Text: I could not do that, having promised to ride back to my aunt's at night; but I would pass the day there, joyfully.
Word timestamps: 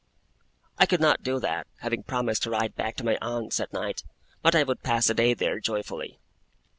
I 0.79 0.87
could 0.87 0.99
not 0.99 1.21
do 1.21 1.39
that, 1.41 1.67
having 1.81 2.01
promised 2.01 2.41
to 2.41 2.49
ride 2.49 2.73
back 2.73 2.95
to 2.95 3.03
my 3.03 3.19
aunt's 3.21 3.59
at 3.59 3.71
night; 3.71 4.01
but 4.41 4.55
I 4.55 4.63
would 4.63 4.81
pass 4.81 5.05
the 5.05 5.13
day 5.13 5.35
there, 5.35 5.59
joyfully. 5.59 6.17